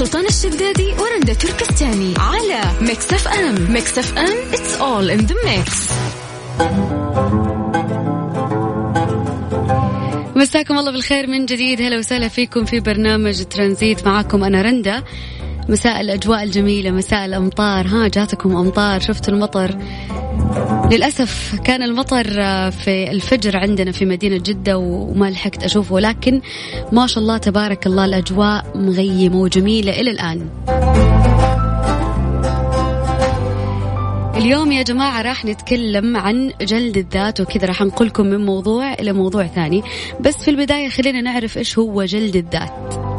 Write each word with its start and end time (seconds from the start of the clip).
سلطان 0.00 0.26
الشدادي 0.26 0.92
ورندا 0.92 1.34
تركستاني 1.34 2.14
على 2.18 2.60
ميكس 2.80 3.12
اف 3.12 3.28
ام 3.28 3.72
ميكس 3.72 3.98
اف 3.98 4.18
ام 4.18 4.36
it's 4.52 4.80
all 4.80 5.18
in 5.18 5.26
the 5.26 5.34
mix. 5.34 5.92
مساكم 10.36 10.78
الله 10.78 10.92
بالخير 10.92 11.26
من 11.26 11.46
جديد. 11.46 11.82
هلا 11.82 11.98
وسهلا 11.98 12.28
فيكم 12.28 12.64
في 12.64 12.80
برنامج 12.80 13.44
ترانزيت. 13.44 14.06
معاكم 14.06 14.44
أنا 14.44 14.62
رندا. 14.62 15.02
مساء 15.68 16.00
الأجواء 16.00 16.42
الجميلة 16.42 16.90
مساء 16.90 17.24
الأمطار. 17.24 17.86
ها 17.86 18.08
جاتكم 18.08 18.56
أمطار. 18.56 19.00
شفتوا 19.00 19.34
المطر؟ 19.34 19.76
للأسف 20.90 21.60
كان 21.64 21.82
المطر 21.82 22.24
في 22.70 23.10
الفجر 23.10 23.56
عندنا 23.56 23.92
في 23.92 24.04
مدينة 24.04 24.36
جدة 24.36 24.78
وما 24.78 25.30
لحقت 25.30 25.64
أشوفه 25.64 26.00
لكن 26.00 26.40
ما 26.92 27.06
شاء 27.06 27.22
الله 27.22 27.36
تبارك 27.36 27.86
الله 27.86 28.04
الأجواء 28.04 28.64
مغيمة 28.74 29.36
وجميلة 29.36 30.00
إلى 30.00 30.10
الآن. 30.10 30.48
اليوم 34.36 34.72
يا 34.72 34.82
جماعة 34.82 35.22
راح 35.22 35.44
نتكلم 35.44 36.16
عن 36.16 36.52
جلد 36.60 36.96
الذات 36.96 37.40
وكذا 37.40 37.66
راح 37.66 37.82
نقولكم 37.82 38.26
من 38.26 38.46
موضوع 38.46 38.92
إلى 38.92 39.12
موضوع 39.12 39.46
ثاني. 39.46 39.82
بس 40.20 40.36
في 40.36 40.50
البداية 40.50 40.88
خلينا 40.88 41.20
نعرف 41.20 41.58
إيش 41.58 41.78
هو 41.78 42.04
جلد 42.04 42.36
الذات. 42.36 43.09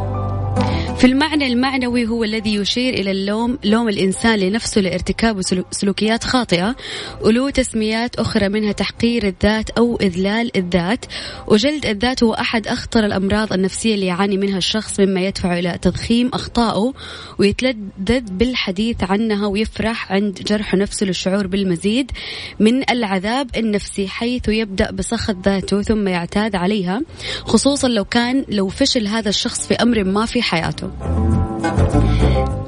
في 1.02 1.08
المعنى 1.08 1.48
المعنوي 1.48 2.08
هو 2.08 2.24
الذي 2.24 2.56
يشير 2.56 2.94
إلى 2.94 3.12
اللوم 3.12 3.58
لوم 3.64 3.90
الإنسان 3.90 4.40
لنفسه 4.40 4.82
لارتكاب 4.82 5.42
سلوكيات 5.72 6.24
خاطئة 6.24 6.76
وله 7.22 7.50
تسميات 7.50 8.16
أخرى 8.16 8.50
منها 8.50 8.72
تحقير 8.72 9.28
الذات 9.28 9.70
أو 9.70 9.98
إذلال 10.02 10.58
الذات. 10.58 11.06
وجلد 11.48 11.86
الذات 11.86 12.24
هو 12.24 12.34
أحد 12.34 12.68
أخطر 12.68 13.06
الأمراض 13.06 13.54
النفسية 13.54 13.96
اللي 13.96 14.06
يعاني 14.06 14.38
منها 14.38 14.58
الشخص 14.58 15.00
مما 15.00 15.22
يدفع 15.22 15.60
إلى 15.60 15.78
تضخيم 15.82 16.30
أخطائه 16.34 16.94
ويتلذذ 17.40 18.32
بالحديث 18.32 19.04
عنها 19.04 19.48
ويفرح 19.48 20.12
عند 20.12 20.42
جرح 20.48 20.76
نفسه 20.76 21.06
للشعور 21.06 21.48
بالمزيد 21.48 22.12
من 22.60 22.90
العذاب 22.90 23.50
النفسي 23.58 24.08
حيث 24.08 24.48
يبدأ 24.48 24.92
بسخط 24.92 25.36
ذاته 25.46 25.82
ثم 25.82 26.08
يعتاد 26.08 26.56
عليها 26.56 27.02
خصوصا 27.46 27.88
لو 27.88 28.06
كان 28.06 28.46
لو 28.50 28.68
فشل 28.68 29.08
هذا 29.08 29.30
الشخص 29.30 29.68
في 29.68 29.74
أمر 29.74 30.04
ما 30.04 30.26
في 30.26 30.42
حياته. 30.42 30.91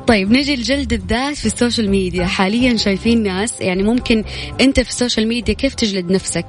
طيب 0.08 0.32
نجي 0.32 0.56
لجلد 0.56 0.94
الذات 0.94 1.36
في 1.36 1.46
السوشيال 1.46 1.90
ميديا. 1.90 2.26
حاليا 2.26 2.78
شايفين 2.78 3.24
ناس 3.24 3.62
يعني 3.62 3.84
ممكن 3.84 4.24
أنت 4.62 4.80
في 4.80 4.90
السوشيال 4.90 5.28
ميديا 5.28 5.54
كيف 5.54 5.76
تجلد 5.76 6.12
نفسك؟ 6.12 6.46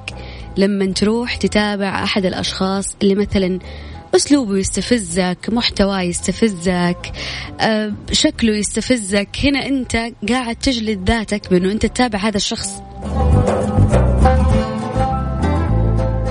لما 0.57 0.85
تروح 0.85 1.35
تتابع 1.35 2.03
أحد 2.03 2.25
الأشخاص 2.25 2.95
اللي 3.01 3.15
مثلا 3.15 3.59
أسلوبه 4.15 4.57
يستفزك 4.57 5.37
محتواه 5.49 6.01
يستفزك 6.01 7.11
أه 7.61 7.93
شكله 8.11 8.57
يستفزك 8.57 9.29
هنا 9.43 9.65
أنت 9.65 9.97
قاعد 10.29 10.55
تجلد 10.55 11.09
ذاتك 11.09 11.49
بأنه 11.49 11.71
أنت 11.71 11.85
تتابع 11.85 12.19
هذا 12.19 12.37
الشخص. 12.37 12.69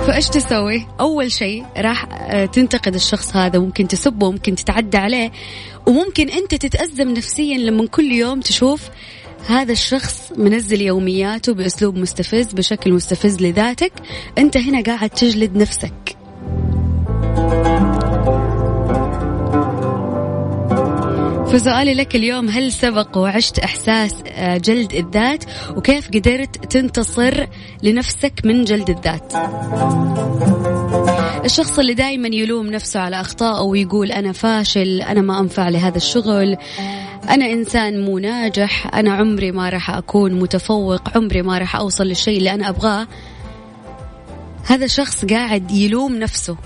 فايش 0.07 0.29
تسوي؟ 0.29 0.87
أول 0.99 1.31
شيء 1.31 1.65
راح 1.77 2.05
آه، 2.11 2.45
تنتقد 2.45 2.95
الشخص 2.95 3.35
هذا 3.35 3.59
ممكن 3.59 3.87
تسبه 3.87 4.31
ممكن 4.31 4.55
تتعدى 4.55 4.97
عليه 4.97 5.31
وممكن 5.87 6.29
أنت 6.29 6.55
تتأزم 6.55 7.09
نفسيا 7.09 7.57
لما 7.57 7.87
كل 7.87 8.11
يوم 8.11 8.39
تشوف 8.39 8.89
هذا 9.47 9.71
الشخص 9.71 10.31
منزل 10.37 10.81
يومياته 10.81 11.53
بأسلوب 11.53 11.97
مستفز 11.97 12.53
بشكل 12.53 12.93
مستفز 12.93 13.41
لذاتك 13.41 13.93
أنت 14.37 14.57
هنا 14.57 14.83
قاعد 14.83 15.09
تجلد 15.09 15.57
نفسك 15.57 16.15
فسؤالي 21.55 21.93
لك 21.93 22.15
اليوم 22.15 22.49
هل 22.49 22.71
سبق 22.71 23.17
وعشت 23.17 23.59
إحساس 23.59 24.23
آه، 24.27 24.57
جلد 24.57 24.93
الذات؟ 24.93 25.43
وكيف 25.75 26.07
قدرت 26.07 26.71
تنتصر 26.71 27.47
لنفسك 27.83 28.33
من 28.43 28.63
جلد 28.63 28.89
الذات؟ 28.89 29.33
الشخص 31.45 31.79
اللي 31.79 31.93
دائما 31.93 32.27
يلوم 32.27 32.67
نفسه 32.67 32.99
على 32.99 33.21
أخطائه 33.21 33.61
ويقول 33.61 34.11
أنا 34.11 34.31
فاشل 34.31 35.01
أنا 35.01 35.21
ما 35.21 35.39
أنفع 35.39 35.69
لهذا 35.69 35.97
الشغل 35.97 36.57
أنا 37.29 37.45
إنسان 37.45 38.05
مو 38.05 38.19
ناجح 38.19 38.95
أنا 38.95 39.13
عمري 39.13 39.51
ما 39.51 39.69
راح 39.69 39.89
أكون 39.89 40.33
متفوق 40.33 41.17
عمري 41.17 41.41
ما 41.41 41.57
راح 41.57 41.75
أوصل 41.75 42.03
للشيء 42.03 42.37
اللي 42.37 42.53
أنا 42.53 42.69
أبغاه. 42.69 43.07
هذا 44.65 44.87
شخص 44.87 45.25
قاعد 45.25 45.71
يلوم 45.71 46.15
نفسه. 46.15 46.57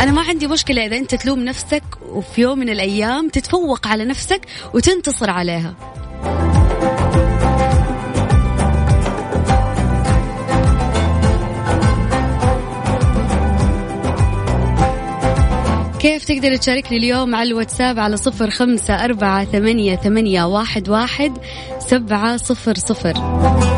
أنا 0.00 0.12
ما 0.12 0.22
عندي 0.22 0.46
مشكلة 0.46 0.86
إذا 0.86 0.96
أنت 0.96 1.14
تلوم 1.14 1.44
نفسك 1.44 1.82
وفي 2.12 2.40
يوم 2.40 2.58
من 2.58 2.68
الأيام 2.68 3.28
تتفوق 3.28 3.86
على 3.86 4.04
نفسك 4.04 4.40
وتنتصر 4.74 5.30
عليها. 5.30 5.74
كيف 16.00 16.24
تقدر 16.24 16.56
تشاركني 16.56 16.98
اليوم 16.98 17.34
على 17.34 17.48
الواتساب 17.48 17.98
على 17.98 18.16
صفر 18.16 18.50
خمسة 18.50 19.04
أربعة 19.04 19.44
ثمانية, 19.44 19.96
ثمانية 19.96 20.44
واحد, 20.44 20.88
واحد 20.88 21.32
سبعة 21.78 22.36
صفر 22.36 22.74
صفر؟ 22.74 23.69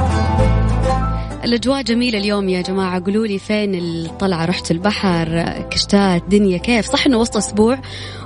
الأجواء 1.44 1.82
جميلة 1.82 2.18
اليوم 2.18 2.48
يا 2.48 2.62
جماعة. 2.62 3.02
قولوا 3.04 3.26
لي 3.26 3.38
فين 3.38 3.74
الطلعة؟ 3.74 4.44
رحت 4.44 4.70
البحر؟ 4.70 5.44
كشتات؟ 5.70 6.22
دنيا؟ 6.28 6.58
كيف؟ 6.58 6.86
صح 6.86 7.06
إنه 7.06 7.16
وسط 7.16 7.36
أسبوع 7.36 7.78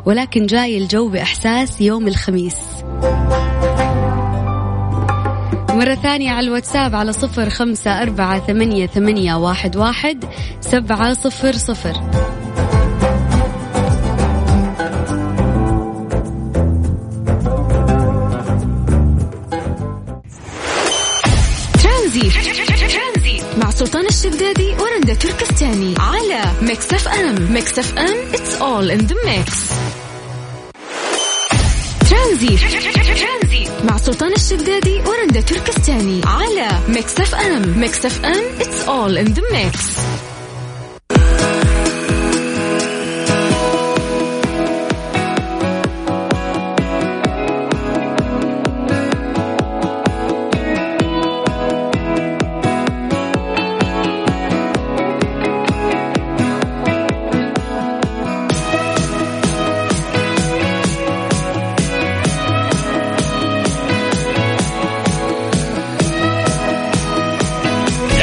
ولكن 0.06 0.46
جاي 0.46 0.78
الجو 0.78 1.08
بإحساس 1.08 1.80
يوم 1.80 2.08
الخميس. 2.08 2.56
مرة 5.70 5.94
ثانية 5.94 6.30
على 6.30 6.46
الواتساب 6.46 6.94
على 6.94 7.12
صفر 7.12 7.50
خمسة 7.50 8.02
أربعة 8.02 8.46
ثمانية, 8.46 8.86
ثمانية 8.86 9.34
واحد, 9.34 9.76
واحد 9.76 10.24
سبعة 10.60 11.12
صفر 11.12 11.52
صفر. 11.52 12.00
تركستاني 25.66 25.94
على 25.98 26.42
ميكس 26.62 26.92
اف 26.92 27.08
ام 27.08 27.52
ميكس 27.52 27.78
اف 27.78 27.98
ام 27.98 28.16
it's 28.32 28.60
all 28.60 28.90
in 28.90 29.06
the 29.06 29.14
mix. 29.26 29.72
ترانزيت 32.10 32.58
مع 33.84 33.96
سلطان 33.96 34.32
الشدادي 34.32 35.00
ورندا 35.06 35.40
تركستاني 35.40 36.20
على 36.24 36.68
ميكس 36.88 37.20
اف 37.20 37.34
ام 37.34 37.78
ميكس 37.78 38.06
اف 38.06 38.24
ام 38.24 38.44
it's 38.58 38.88
all 38.88 39.26
in 39.26 39.34
the 39.34 39.42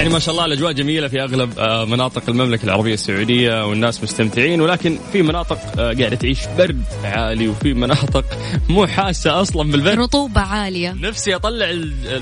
mix 0.09 0.13
ما 0.13 0.19
شاء 0.19 0.31
الله 0.35 0.45
الأجواء 0.45 0.71
جميلة 0.71 1.07
في 1.07 1.23
أغلب 1.23 1.59
آه، 1.59 1.85
مناطق 1.85 2.29
المملكة 2.29 2.65
العربية 2.65 2.93
السعودية 2.93 3.67
والناس 3.67 4.03
مستمتعين 4.03 4.61
ولكن 4.61 4.97
في 5.13 5.21
مناطق 5.21 5.57
آه، 5.79 5.93
قاعدة 5.93 6.15
تعيش 6.15 6.39
برد 6.57 6.83
عالي 7.03 7.47
وفي 7.47 7.73
مناطق 7.73 8.25
مو 8.69 8.87
حاسة 8.87 9.41
أصلا 9.41 9.71
بالبرد. 9.71 9.99
رطوبة 9.99 10.41
عالية. 10.41 10.91
نفسي 10.91 11.35
أطلع 11.35 11.65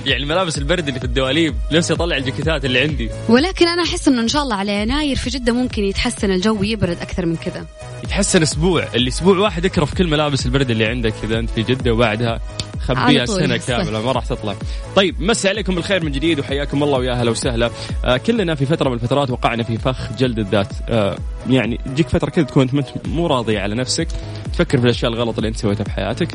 يعني 0.06 0.26
ملابس 0.26 0.58
البرد 0.58 0.88
اللي 0.88 1.00
في 1.00 1.06
الدواليب 1.06 1.56
نفسي 1.72 1.94
أطلع 1.94 2.18
الجاكيتات 2.18 2.66
اللي 2.66 2.80
عندي. 2.80 3.10
ولكن 3.30 3.68
أنا 3.68 3.84
أحس 3.84 4.08
إنه 4.08 4.22
إن 4.22 4.28
شاء 4.28 4.44
الله 4.44 4.56
على 4.56 4.82
يناير 4.82 5.16
في 5.16 5.30
جدة 5.30 5.54
ممكن 5.54 5.84
يتحسن 5.84 6.32
الجو 6.32 6.64
يبرد 6.64 6.98
أكثر 7.02 7.26
من 7.26 7.36
كذا. 7.36 7.66
يتحسن 8.04 8.42
أسبوع 8.42 8.88
اللي 8.96 9.08
أسبوع 9.08 9.38
واحد 9.38 9.66
اكرف 9.66 9.94
كل 9.94 10.08
ملابس 10.08 10.46
البرد 10.46 10.70
اللي 10.72 10.86
عندك 10.86 11.14
كذا 11.22 11.40
أنت 11.40 11.50
في 11.50 11.64
جدة 11.64 11.92
وبعدها 11.94 12.42
خبيها 12.82 13.26
سنة 13.26 13.58
كاملة 13.68 14.02
ما 14.02 14.12
راح 14.12 14.26
تطلع. 14.26 14.56
طيب 14.96 15.22
مسي 15.22 15.50
عليكم 15.50 15.76
بالخير 15.76 16.04
من 16.04 16.12
جديد 16.12 16.40
وحياكم 16.40 16.84
الله 16.84 17.00
ويا 17.00 17.12
أهلا 17.12 17.32
وسهلا. 17.32 17.70
آه 18.06 18.18
كلنا 18.18 18.56
في 18.56 18.66
فترة 18.66 18.90
من 18.90 18.96
الفترات 18.96 19.30
وقعنا 19.30 19.64
في 19.64 19.78
فخ 19.78 20.14
جلد 20.18 20.40
الذات. 20.40 20.68
آه 20.90 21.18
يعني 21.50 21.78
تجيك 21.86 22.10
فترة 22.10 22.30
كذا 22.30 22.46
تكون 22.46 22.70
أنت 22.74 22.88
مو 23.08 23.28
راضي 23.28 23.58
على 23.58 23.76
نفسك 23.76 24.08
تفكر 24.54 24.78
في 24.78 24.86
الأشياء 24.86 25.12
الغلط 25.12 25.38
اللي 25.38 25.48
أنت 25.48 25.58
سويتها 25.58 25.84
في 25.84 25.92
حياتك 25.92 26.28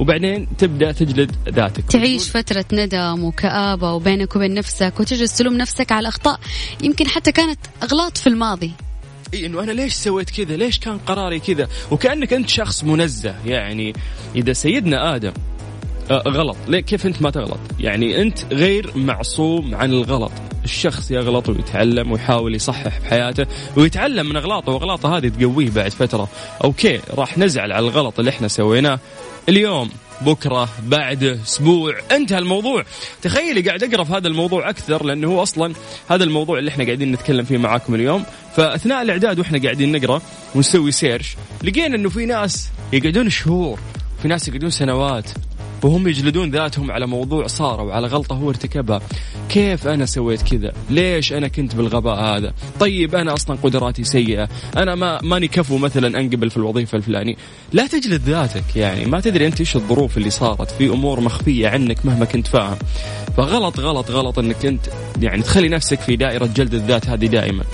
وبعدين 0.00 0.48
تبدأ 0.58 0.92
تجلد 0.92 1.36
ذاتك. 1.48 1.84
تعيش 1.84 2.30
فترة 2.30 2.64
ندم 2.72 3.24
وكآبة 3.24 3.92
وبينك 3.92 4.36
وبين 4.36 4.54
نفسك 4.54 5.00
وتجلس 5.00 5.38
تلوم 5.38 5.56
نفسك 5.56 5.92
على 5.92 6.00
الأخطاء 6.00 6.40
يمكن 6.82 7.08
حتى 7.08 7.32
كانت 7.32 7.58
أغلاط 7.82 8.18
في 8.18 8.26
الماضي. 8.26 8.72
إي 9.34 9.46
إنه 9.46 9.62
أنا 9.62 9.72
ليش 9.72 9.92
سويت 9.92 10.30
كذا؟ 10.30 10.56
ليش 10.56 10.78
كان 10.78 10.98
قراري 10.98 11.40
كذا؟ 11.40 11.68
وكأنك 11.90 12.32
أنت 12.32 12.48
شخص 12.48 12.84
منزه. 12.84 13.34
يعني 13.46 13.92
إذا 14.36 14.52
سيدنا 14.52 15.16
آدم 15.16 15.32
غلط. 16.12 16.56
ليه؟ 16.68 16.80
كيف 16.80 17.06
أنت 17.06 17.22
ما 17.22 17.30
تغلط؟ 17.30 17.58
يعني 17.80 18.22
أنت 18.22 18.38
غير 18.52 18.92
معصوم 18.96 19.74
عن 19.74 19.90
الغلط. 19.90 20.32
الشخص 20.64 21.10
يغلط 21.10 21.48
ويتعلم 21.48 22.12
ويحاول 22.12 22.54
يصحح 22.54 22.98
بحياته 22.98 23.46
ويتعلم 23.76 24.28
من 24.28 24.36
أغلاطه 24.36 24.72
وأغلاطه 24.72 25.16
هذه 25.16 25.28
تقويه 25.28 25.70
بعد 25.70 25.90
فترة. 25.90 26.28
أوكي 26.64 27.00
راح 27.14 27.38
نزعل 27.38 27.72
على 27.72 27.88
الغلط 27.88 28.18
اللي 28.18 28.30
إحنا 28.30 28.48
سويناه. 28.48 28.98
اليوم 29.48 29.90
بكرة 30.20 30.68
بعده 30.86 31.32
أسبوع 31.42 31.94
انتهى 32.12 32.38
الموضوع. 32.38 32.84
تخيلي 33.22 33.60
قاعد 33.60 33.82
أقرأ 33.82 34.04
في 34.04 34.12
هذا 34.12 34.28
الموضوع 34.28 34.70
أكثر 34.70 35.04
لأنه 35.04 35.28
هو 35.28 35.42
أصلا 35.42 35.74
هذا 36.08 36.24
الموضوع 36.24 36.58
اللي 36.58 36.70
إحنا 36.70 36.84
قاعدين 36.84 37.12
نتكلم 37.12 37.44
فيه 37.44 37.58
معاكم 37.58 37.94
اليوم. 37.94 38.24
فأثناء 38.56 39.02
الإعداد 39.02 39.38
وإحنا 39.38 39.58
قاعدين 39.58 39.92
نقرأ 39.92 40.22
ونسوي 40.54 40.92
search 40.92 41.36
لقينا 41.62 41.96
إنه 41.96 42.08
في 42.08 42.26
ناس 42.26 42.68
يقعدون 42.92 43.30
شهور 43.30 43.78
في 44.22 44.28
ناس 44.28 44.48
يقعدون 44.48 44.70
سنوات. 44.70 45.30
وهم 45.82 46.08
يجلدون 46.08 46.50
ذاتهم 46.50 46.90
على 46.90 47.06
موضوع 47.06 47.46
صار 47.46 47.80
وعلى 47.80 48.06
غلطة 48.06 48.36
هو 48.36 48.50
ارتكبها. 48.50 49.00
كيف 49.48 49.86
أنا 49.86 50.06
سويت 50.06 50.42
كذا؟ 50.42 50.72
ليش 50.90 51.32
أنا 51.32 51.48
كنت 51.48 51.74
بالغباء 51.74 52.14
هذا؟ 52.14 52.52
طيب 52.80 53.14
أنا 53.14 53.34
أصلا 53.34 53.58
قدراتي 53.62 54.04
سيئة. 54.04 54.48
أنا 54.76 54.94
ما 54.94 55.22
ماني 55.22 55.48
كفو 55.48 55.78
مثلا 55.78 56.20
أنقبل 56.20 56.50
في 56.50 56.56
الوظيفة 56.56 56.98
الفلانية. 56.98 57.34
لا 57.72 57.86
تجلد 57.86 58.22
ذاتك 58.22 58.76
يعني. 58.76 59.04
ما 59.04 59.20
تدري 59.20 59.46
أنت 59.46 59.60
إيش 59.60 59.76
الظروف 59.76 60.16
اللي 60.16 60.30
صارت. 60.30 60.70
في 60.70 60.86
أمور 60.86 61.20
مخفية 61.20 61.68
عنك 61.68 62.06
مهما 62.06 62.24
كنت 62.24 62.46
فاهم. 62.46 62.76
فغلط 63.36 63.80
غلط 63.80 64.10
غلط 64.10 64.38
أنك 64.38 64.66
أنت 64.66 64.86
يعني 65.20 65.42
تخلي 65.42 65.68
نفسك 65.68 66.00
في 66.00 66.16
دائرة 66.16 66.46
جلد 66.56 66.74
الذات 66.74 67.08
هذه 67.08 67.26
دائما. 67.26 67.64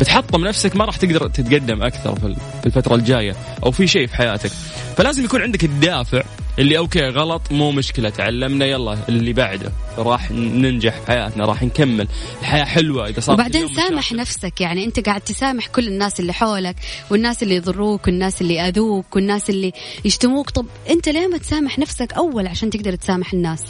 بتحطم 0.00 0.44
نفسك 0.44 0.76
ما 0.76 0.84
راح 0.84 0.96
تقدر 0.96 1.28
تتقدم 1.28 1.82
أكثر 1.82 2.14
في 2.14 2.36
الفترة 2.66 2.94
الجاية 2.94 3.36
أو 3.64 3.70
في 3.70 3.86
شيء 3.86 4.06
في 4.06 4.16
حياتك. 4.16 4.50
فلازم 4.96 5.24
يكون 5.24 5.42
عندك 5.42 5.64
الدافع 5.64 6.22
اللي 6.58 6.78
أوكي 6.78 7.08
غلط 7.08 7.42
مو 7.50 7.70
مشكلة 7.70 8.10
تعلمنا 8.10 8.66
يلا 8.66 8.98
اللي 9.08 9.32
بعده. 9.32 9.72
راح 9.98 10.30
ننجح 10.30 11.00
في 11.00 11.06
حياتنا 11.06 11.44
راح 11.44 11.62
نكمل. 11.62 12.08
الحياة 12.40 12.64
حلوة 12.64 13.08
إذا 13.08 13.20
صار 13.20 13.34
وبعدين 13.34 13.74
سامح 13.74 14.12
نفسك 14.12 14.60
يعني 14.60 14.84
أنت 14.84 15.00
قاعد 15.00 15.20
تسامح 15.20 15.66
كل 15.66 15.88
الناس 15.88 16.20
اللي 16.20 16.32
حولك 16.32 16.76
والناس 17.10 17.42
اللي 17.42 17.54
يضروك 17.54 18.06
والناس 18.06 18.40
اللي 18.40 18.60
اذوك 18.68 19.16
والناس 19.16 19.50
اللي 19.50 19.72
يشتموك. 20.04 20.50
طب 20.50 20.66
أنت 20.90 21.08
ليه 21.08 21.26
ما 21.26 21.38
تسامح 21.38 21.78
نفسك 21.78 22.12
أول 22.12 22.46
عشان 22.46 22.70
تقدر 22.70 22.94
تسامح 22.94 23.32
الناس؟ 23.32 23.62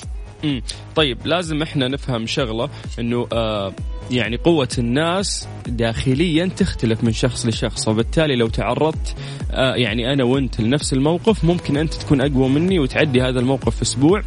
طيب 0.96 1.18
لازم 1.24 1.62
إحنا 1.62 1.88
نفهم 1.88 2.26
شغلة 2.26 2.68
إنه 2.98 3.26
آه 3.32 3.72
يعني 4.10 4.36
قوة 4.36 4.68
الناس 4.78 5.48
داخليا 5.66 6.46
تختلف 6.56 7.04
من 7.04 7.12
شخص 7.12 7.46
لشخص 7.46 7.88
وبالتالي 7.88 8.36
لو 8.36 8.48
تعرضت 8.48 9.14
آه 9.52 9.74
يعني 9.74 10.12
أنا 10.12 10.24
وأنت 10.24 10.60
لنفس 10.60 10.92
الموقف 10.92 11.44
ممكن 11.44 11.76
أنت 11.76 11.94
تكون 11.94 12.20
أقوى 12.20 12.48
مني 12.48 12.78
وتعدي 12.78 13.22
هذا 13.22 13.40
الموقف 13.40 13.76
في 13.76 13.82
أسبوع 13.82 14.22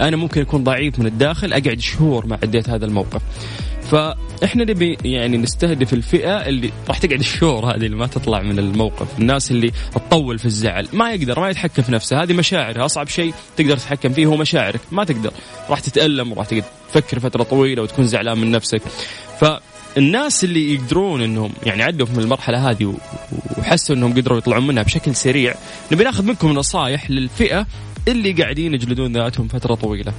أنا 0.00 0.16
ممكن 0.16 0.40
أكون 0.40 0.64
ضعيف 0.64 0.98
من 0.98 1.06
الداخل 1.06 1.52
أقعد 1.52 1.80
شهور 1.80 2.26
ما 2.26 2.38
عديت 2.42 2.68
هذا 2.68 2.86
الموقف. 2.86 3.22
فإحنا 3.94 4.64
نبي 4.64 4.98
يعني 5.04 5.36
نستهدف 5.36 5.94
الفئة 5.94 6.48
اللي 6.48 6.72
راح 6.88 6.98
تقعد 6.98 7.18
الشهور 7.18 7.66
هذه 7.66 7.86
اللي 7.86 7.96
ما 7.96 8.06
تطلع 8.06 8.42
من 8.42 8.58
الموقف، 8.58 9.18
الناس 9.18 9.50
اللي 9.50 9.72
تطول 9.94 10.38
في 10.38 10.44
الزعل، 10.46 10.88
ما 10.92 11.12
يقدر 11.12 11.40
ما 11.40 11.50
يتحكم 11.50 11.82
في 11.82 11.92
نفسه، 11.92 12.22
هذه 12.22 12.32
مشاعره، 12.32 12.84
أصعب 12.84 13.08
شيء 13.08 13.34
تقدر 13.56 13.76
تتحكم 13.76 14.12
فيه 14.12 14.26
هو 14.26 14.36
مشاعرك، 14.36 14.80
ما 14.92 15.04
تقدر، 15.04 15.32
راح 15.70 15.80
تتألم 15.80 16.32
وراح 16.32 16.46
تقعد 16.46 16.64
تفكر 16.88 17.20
فترة 17.20 17.42
طويلة 17.42 17.82
وتكون 17.82 18.06
زعلان 18.06 18.38
من 18.38 18.50
نفسك. 18.50 18.82
فالناس 19.40 20.44
اللي 20.44 20.74
يقدرون 20.74 21.22
إنهم 21.22 21.52
يعني 21.66 21.82
عدوا 21.82 22.06
من 22.14 22.20
المرحلة 22.20 22.70
هذه 22.70 22.94
وحسوا 23.58 23.96
إنهم 23.96 24.12
قدروا 24.12 24.38
يطلعون 24.38 24.66
منها 24.66 24.82
بشكل 24.82 25.14
سريع، 25.14 25.54
نبي 25.92 26.04
ناخذ 26.04 26.24
منكم 26.24 26.48
نصائح 26.48 27.10
للفئة 27.10 27.66
اللي 28.08 28.32
قاعدين 28.32 28.74
يجلدون 28.74 29.12
ذاتهم 29.12 29.48
فترة 29.48 29.74
طويلة. 29.74 30.12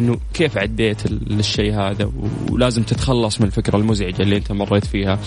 إنه 0.00 0.18
كيف 0.34 0.58
عديت 0.58 1.06
الشيء 1.06 1.74
هذا 1.74 2.10
ولازم 2.50 2.82
تتخلص 2.82 3.40
من 3.40 3.46
الفكرة 3.46 3.76
المزعجة 3.76 4.22
اللي 4.22 4.36
أنت 4.36 4.52
مريت 4.52 4.86
فيها. 4.86 5.18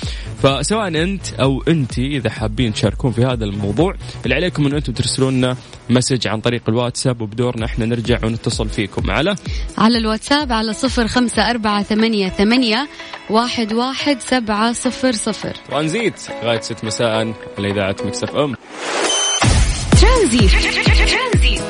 فسواء 0.43 0.87
أنت 0.87 1.33
أو 1.33 1.63
انت 1.67 1.99
إذا 1.99 2.29
حابين 2.29 2.73
تشاركون 2.73 3.11
في 3.11 3.25
هذا 3.25 3.45
الموضوع 3.45 3.95
اللي 4.23 4.35
عليكم 4.35 4.65
إن 4.65 4.73
أنتم 4.73 4.93
ترسلون 4.93 5.33
لنا 5.33 5.57
message 5.89 6.27
عن 6.27 6.41
طريق 6.41 6.61
الواتساب 6.69 7.21
وبدورنا 7.21 7.65
إحنا 7.65 7.85
نرجع 7.85 8.25
ونتصل 8.25 8.69
فيكم. 8.69 9.11
على؟ 9.11 9.35
على 9.77 9.97
الواتساب 9.97 10.51
على 10.51 10.73
صفر 10.73 11.07
خمسة 11.07 11.49
أربعة 11.49 11.83
ثمانية, 11.83 12.29
ثمانية 12.29 12.87
واحد, 13.29 13.73
واحد 13.73 14.21
سبعة 14.21 14.73
صفر 14.73 15.11
صفر. 15.11 15.53
ترانزيت 15.69 16.21
لغاية 16.43 16.61
ست 16.61 16.85
مساء 16.85 17.33
على 17.57 17.71
إذاعة 17.71 17.95
ميكس 18.05 18.29
اف 18.29 18.35
ام. 18.35 18.55
ترانزيت. 20.01 20.51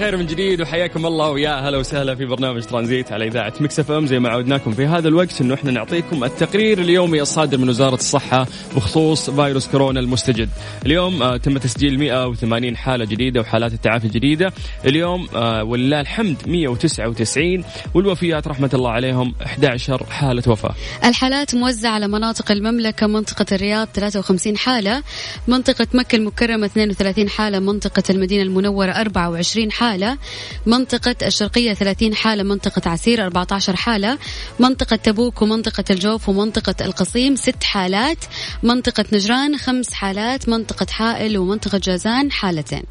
بالخير 0.00 0.16
من 0.16 0.26
جديد 0.26 0.60
وحياكم 0.60 1.06
الله 1.06 1.30
ويا 1.30 1.68
هلا 1.68 1.78
وسهلا 1.78 2.14
في 2.14 2.24
برنامج 2.24 2.62
ترانزيت 2.62 3.12
على 3.12 3.26
إذاعة 3.26 3.52
ميكس 3.60 3.80
إف 3.80 3.90
إم 3.90 4.06
زي 4.06 4.18
ما 4.18 4.28
عودناكم 4.28 4.72
في 4.72 4.86
هذا 4.86 5.08
الوقت 5.08 5.40
إنه 5.40 5.54
إحنا 5.54 5.70
نعطيكم 5.70 6.24
التقرير 6.24 6.80
اليومي 6.80 7.22
الصادر 7.22 7.58
من 7.58 7.68
وزارة 7.68 7.94
الصحة 7.94 8.46
بخصوص 8.76 9.30
فيروس 9.30 9.68
كورونا 9.68 10.00
المستجد. 10.00 10.48
اليوم 10.86 11.22
آه 11.22 11.36
تم 11.36 11.58
تسجيل 11.58 11.98
180 11.98 12.76
حالة 12.76 13.04
جديدة 13.04 13.40
وحالات 13.40 13.72
التعافي 13.72 14.08
جديدة. 14.08 14.52
اليوم 14.84 15.28
آه 15.34 15.64
ولله 15.64 16.00
الحمد 16.00 16.36
199 16.46 17.64
والوفيات 17.94 18.48
رحمة 18.48 18.70
الله 18.74 18.90
عليهم 18.90 19.34
11 19.46 20.06
حالة 20.10 20.42
وفاة. 20.46 20.74
الحالات 21.04 21.54
موزعة 21.54 21.90
على 21.90 22.08
مناطق 22.08 22.50
المملكة 22.50 23.06
منطقة 23.06 23.46
الرياض 23.52 23.88
53 23.94 24.56
حالة، 24.56 25.02
منطقة 25.48 25.86
مكة 25.94 26.16
المكرمة 26.16 26.66
32 26.66 27.28
حالة، 27.28 27.58
منطقة 27.58 28.02
المدينة 28.10 28.42
المنورة 28.42 28.90
24 28.90 29.50
20 29.50 29.72
حالة. 29.90 30.18
منطقة 30.66 31.16
الشرقية 31.22 31.74
30 31.74 32.14
حالة 32.14 32.42
منطقة 32.42 32.90
عسير 32.90 33.24
14 33.24 33.76
حالة 33.76 34.18
منطقة 34.58 34.96
تبوك 34.96 35.42
ومنطقة 35.42 35.84
الجوف 35.90 36.28
ومنطقة 36.28 36.74
القصيم 36.84 37.36
6 37.36 37.64
حالات 37.64 38.24
منطقة 38.62 39.04
نجران 39.12 39.56
5 39.56 39.94
حالات 39.94 40.48
منطقة 40.48 40.86
حائل 40.90 41.38
ومنطقة 41.38 41.78
جازان 41.78 42.32
حالتين. 42.32 42.82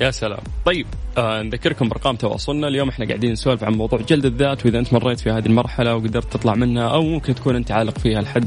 يا 0.00 0.10
سلام. 0.10 0.42
طيب 0.64 0.86
آه 1.18 1.42
نذكركم 1.42 1.88
بأرقام 1.88 2.16
تواصلنا. 2.16 2.68
اليوم 2.68 2.88
إحنا 2.88 3.06
قاعدين 3.06 3.32
نسولف 3.32 3.64
عن 3.64 3.72
موضوع 3.72 4.00
جلد 4.00 4.24
الذات 4.24 4.66
وإذا 4.66 4.78
أنت 4.78 4.92
مريت 4.92 5.20
في 5.20 5.30
هذه 5.30 5.46
المرحلة 5.46 5.94
وقدرت 5.94 6.32
تطلع 6.32 6.54
منها 6.54 6.88
أو 6.88 7.02
ممكن 7.02 7.34
تكون 7.34 7.56
أنت 7.56 7.70
عالق 7.70 7.98
فيها 7.98 8.20
لحد 8.22 8.46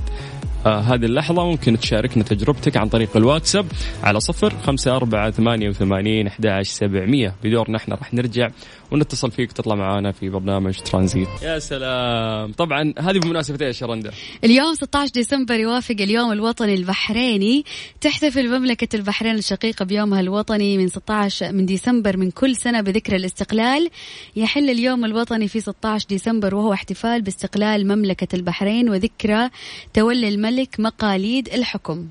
آه 0.66 0.80
هذه 0.80 1.06
اللحظة 1.06 1.46
ممكن 1.46 1.80
تشاركنا 1.80 2.24
تجربتك 2.24 2.78
عن 2.78 2.90
طريق 2.90 3.18
الواتساب 3.18 3.66
على 4.04 4.20
صفر 4.20 4.54
خمسة 4.64 4.96
أربعة 4.96 5.32
ثمانية 5.32 5.70
وثمانين 5.70 6.28
أحداش 6.28 6.68
سبعمية. 6.70 7.36
بدورنا 7.44 7.78
إحنا 7.78 7.96
راح 7.96 8.14
نرجع 8.14 8.50
ونتصل 8.92 9.32
فيك 9.32 9.52
تطلع 9.52 9.76
معنا 9.76 10.12
في 10.12 10.30
برنامج 10.30 10.80
ترانزيت. 10.80 11.28
يا 11.42 11.60
سلام. 11.60 12.52
طبعا 12.52 12.94
هذه 13.00 13.18
بمناسبة 13.20 13.66
إيش 13.66 13.82
يا 13.82 13.88
رندا؟ 13.88 14.12
اليوم 14.44 14.76
16 14.76 15.12
ديسمبر 15.14 15.56
يوافق 15.56 15.96
اليوم 16.00 16.32
الوطني 16.32 16.74
البحريني. 16.74 17.66
تحتفل 18.02 18.60
مملكة 18.60 18.96
البحرين 18.96 19.36
الشقيقة 19.36 19.86
بيومها 19.86 20.20
الوطني 20.20 20.78
من 20.78 20.88
16 20.88 21.52
من 21.52 21.66
ديسمبر 21.66 22.18
من 22.18 22.32
كل 22.32 22.56
سنة 22.56 22.82
بذكرى 22.82 23.16
الاستقلال. 23.16 23.90
يحل 24.36 24.70
اليوم 24.70 25.06
الوطني 25.06 25.48
في 25.48 25.60
16 25.60 26.08
ديسمبر 26.10 26.56
وهو 26.56 26.74
احتفال 26.74 27.22
باستقلال 27.22 27.88
مملكة 27.88 28.36
البحرين 28.36 28.90
وذكرى 28.90 29.50
تولي 29.94 30.30
الملك 30.30 30.80
مقاليد 30.80 31.48
الحكم. 31.48 32.08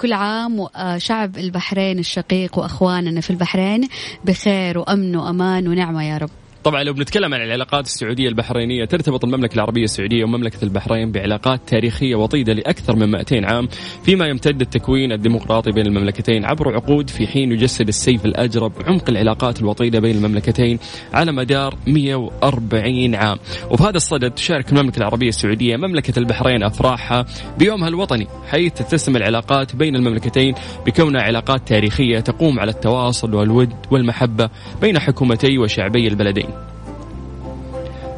كل 0.00 0.12
عام 0.12 0.60
وشعب 0.60 1.38
البحرين 1.38 1.98
الشقيق 1.98 2.58
وأخواننا 2.58 3.20
في 3.20 3.30
البحرين 3.30 3.88
بخير 4.24 4.78
وأمن 4.78 5.16
وأمان 5.16 5.68
ونعمة 5.68 6.04
يا 6.04 6.18
رب. 6.18 6.30
طبعا 6.64 6.82
لو 6.82 6.92
بنتكلم 6.92 7.34
عن 7.34 7.40
العلاقات 7.40 7.86
السعودية 7.86 8.28
البحرينية 8.28 8.84
ترتبط 8.84 9.24
المملكة 9.24 9.54
العربية 9.54 9.84
السعودية 9.84 10.24
ومملكة 10.24 10.64
البحرين 10.64 11.12
بعلاقات 11.12 11.60
تاريخية 11.66 12.14
وطيدة 12.14 12.52
لأكثر 12.52 12.96
من 12.96 13.10
200 13.10 13.46
عام 13.46 13.68
فيما 14.04 14.26
يمتد 14.26 14.60
التكوين 14.60 15.12
الديمقراطي 15.12 15.70
بين 15.70 15.86
المملكتين 15.86 16.44
عبر 16.44 16.74
عقود 16.74 17.10
في 17.10 17.26
حين 17.26 17.52
يجسد 17.52 17.88
السيف 17.88 18.24
الأجرب 18.26 18.72
عمق 18.86 19.10
العلاقات 19.10 19.60
الوطيدة 19.60 20.00
بين 20.00 20.16
المملكتين 20.16 20.78
على 21.14 21.32
مدار 21.32 21.74
140 21.86 23.14
عام. 23.14 23.38
وفي 23.70 23.82
هذا 23.82 23.96
الصدد 23.96 24.30
تشارك 24.30 24.72
المملكة 24.72 24.98
العربية 24.98 25.28
السعودية 25.28 25.76
مملكة 25.76 26.18
البحرين 26.18 26.62
أفراحها 26.62 27.26
بيومها 27.58 27.88
الوطني 27.88 28.26
حيث 28.48 28.72
تتسم 28.72 29.16
العلاقات 29.16 29.76
بين 29.76 29.96
المملكتين 29.96 30.54
بكونها 30.86 31.22
علاقات 31.22 31.68
تاريخية 31.68 32.20
تقوم 32.20 32.60
على 32.60 32.70
التواصل 32.70 33.34
والود 33.34 33.72
والمحبة 33.90 34.50
بين 34.80 34.98
حكومتي 34.98 35.58
وشعبي 35.58 36.08
البلدين. 36.08 36.49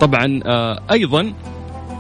طبعا 0.03 0.41
آه، 0.47 0.83
أيضا 0.93 1.33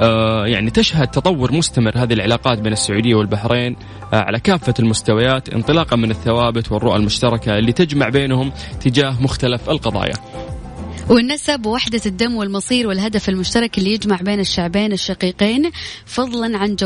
آه، 0.00 0.46
يعني 0.46 0.70
تشهد 0.70 1.06
تطور 1.06 1.52
مستمر 1.52 1.92
هذه 1.96 2.12
العلاقات 2.12 2.58
بين 2.58 2.72
السعودية 2.72 3.14
والبحرين 3.14 3.76
آه، 4.12 4.16
على 4.16 4.40
كافة 4.40 4.74
المستويات 4.78 5.48
انطلاقا 5.48 5.96
من 5.96 6.10
الثوابت 6.10 6.72
والرؤى 6.72 6.96
المشتركة 6.96 7.58
اللي 7.58 7.72
تجمع 7.72 8.08
بينهم 8.08 8.52
تجاه 8.80 9.22
مختلف 9.22 9.70
القضايا. 9.70 10.14
والنسب 11.12 11.66
ووحدة 11.66 12.00
الدم 12.06 12.36
والمصير 12.36 12.86
والهدف 12.88 13.28
المشترك 13.28 13.78
اللي 13.78 13.92
يجمع 13.92 14.16
بين 14.16 14.40
الشعبين 14.40 14.92
الشقيقين 14.92 15.70
فضلا 16.06 16.58
عن 16.58 16.76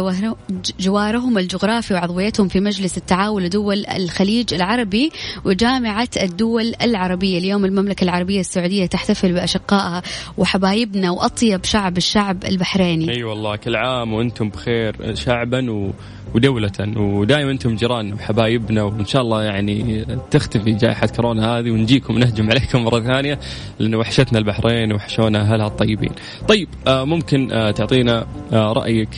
جوارهم 0.80 1.38
الجغرافي 1.38 1.94
وعضويتهم 1.94 2.48
في 2.48 2.60
مجلس 2.60 2.98
التعاون 2.98 3.42
لدول 3.42 3.86
الخليج 3.86 4.54
العربي 4.54 5.10
وجامعة 5.44 6.08
الدول 6.22 6.74
العربية. 6.82 7.38
اليوم 7.38 7.64
المملكة 7.64 8.04
العربية 8.04 8.40
السعودية 8.40 8.86
تحتفل 8.86 9.32
بأشقائها 9.32 10.02
وحبايبنا 10.38 11.10
وأطيب 11.10 11.64
شعب 11.64 11.96
الشعب 11.96 12.44
البحريني. 12.44 13.10
أي 13.10 13.16
أيوة 13.16 13.30
والله 13.30 13.56
كل 13.56 13.76
عام 13.76 14.12
وأنتم 14.12 14.48
بخير 14.48 15.14
شعبا 15.14 15.70
و 15.70 15.92
ودولة 16.34 16.72
ودائما 16.96 17.50
أنتم 17.50 17.74
جيراننا 17.76 18.14
وحبايبنا 18.14 18.82
وإن 18.82 19.06
شاء 19.06 19.22
الله 19.22 19.42
يعني 19.42 20.04
تختفي 20.30 20.72
جائحة 20.72 21.06
كورونا 21.06 21.58
هذه 21.58 21.70
ونجيكم 21.70 22.18
نهجم 22.18 22.50
عليكم 22.50 22.84
مرة 22.84 23.00
ثانية 23.00 23.38
لأنه 23.78 23.98
وحشتنا 23.98 24.38
البحرين 24.38 24.92
وحشونا 24.92 25.40
أهلها 25.40 25.66
الطيبين. 25.66 26.12
طيب 26.48 26.68
آه 26.86 27.04
ممكن 27.04 27.52
آه 27.52 27.70
تعطينا 27.70 28.26
آه 28.52 28.72
رأيك 28.72 29.08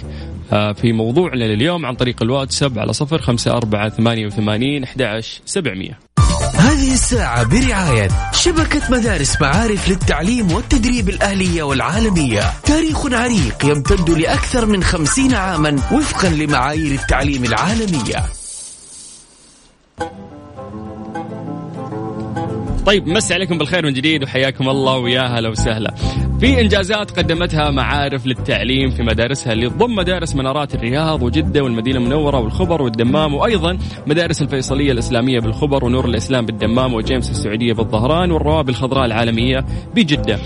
في 0.50 0.92
موضوعنا 0.92 1.44
لليوم 1.44 1.86
عن 1.86 1.94
طريق 1.94 2.22
الواتساب 2.22 2.78
على 2.78 2.92
صفر 2.92 3.18
خمسة 3.18 3.56
أربعة 3.56 3.88
ثمانية 3.88 4.26
وثمانين 4.26 4.84
أحد 4.84 5.20
سبعمية 5.44 5.98
هذه 6.58 6.92
الساعة 6.92 7.44
برعاية 7.44 8.08
شبكة 8.32 8.90
مدارس 8.90 9.40
معارف 9.40 9.88
للتعليم 9.88 10.52
والتدريب 10.52 11.08
الأهلية 11.08 11.62
والعالمية 11.62 12.42
تاريخ 12.64 13.06
عريق 13.12 13.64
يمتد 13.64 14.10
لأكثر 14.10 14.66
من 14.66 14.82
خمسين 14.82 15.34
عاما 15.34 15.70
وفقا 15.92 16.28
لمعايير 16.28 16.94
التعليم 16.94 17.44
العالمية 17.44 18.24
طيب 22.86 23.06
مسي 23.06 23.34
عليكم 23.34 23.58
بالخير 23.58 23.86
من 23.86 23.92
جديد 23.92 24.22
وحياكم 24.22 24.68
الله 24.68 24.96
ويا 24.96 25.22
هلا 25.22 25.48
وسهلا. 25.48 25.94
في 26.40 26.60
إنجازات 26.60 27.18
قدمتها 27.18 27.70
معارف 27.70 28.26
للتعليم 28.26 28.90
في 28.90 29.02
مدارسها 29.02 29.52
اللي 29.52 29.70
تضم 29.70 29.94
مدارس 29.94 30.34
منارات 30.34 30.74
الرياض 30.74 31.22
وجدة 31.22 31.64
والمدينة 31.64 31.98
المنورة 31.98 32.38
والخبر 32.38 32.82
والدمام 32.82 33.34
وأيضا 33.34 33.78
مدارس 34.06 34.42
الفيصلية 34.42 34.92
الإسلامية 34.92 35.40
بالخبر 35.40 35.84
ونور 35.84 36.04
الإسلام 36.04 36.46
بالدمام 36.46 36.94
وجيمس 36.94 37.30
السعودية 37.30 37.72
بالظهران 37.72 38.30
والروابي 38.30 38.70
الخضراء 38.70 39.04
العالمية 39.06 39.64
بجدة. 39.94 40.38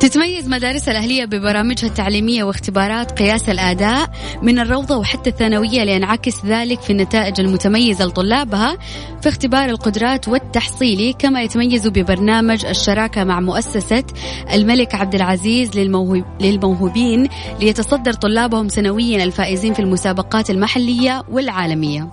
تتميز 0.00 0.48
مدارس 0.48 0.88
الأهلية 0.88 1.24
ببرامجها 1.24 1.88
التعليمية 1.88 2.44
واختبارات 2.44 3.18
قياس 3.18 3.48
الأداء 3.48 4.10
من 4.42 4.58
الروضة 4.58 4.96
وحتى 4.96 5.30
الثانوية 5.30 5.84
لينعكس 5.84 6.46
ذلك 6.46 6.80
في 6.80 6.90
النتائج 6.90 7.40
المتميزة 7.40 8.04
لطلابها 8.04 8.78
في 9.22 9.28
اختبار 9.28 9.68
القدرات 9.68 10.28
والتحصيلي 10.28 11.12
كما 11.12 11.42
يتميز 11.42 11.88
ببرنامج 11.88 12.66
الشراكة 12.66 13.24
مع 13.24 13.40
مؤسسة 13.40 14.04
الملك 14.54 14.94
عبد 14.94 15.21
العزيز 15.22 15.78
للموهوب 15.78 16.24
للموهوبين 16.40 17.28
ليتصدر 17.60 18.12
طلابهم 18.12 18.68
سنويا 18.68 19.24
الفائزين 19.24 19.74
في 19.74 19.80
المسابقات 19.80 20.50
المحلية 20.50 21.22
والعالمية. 21.30 22.08